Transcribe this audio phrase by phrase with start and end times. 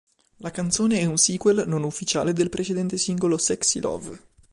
[0.37, 4.19] La canzone è un "sequel" non ufficiale del precedente singolo "Sexy Love".